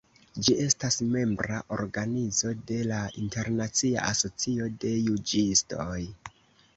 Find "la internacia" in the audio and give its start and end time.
2.91-4.07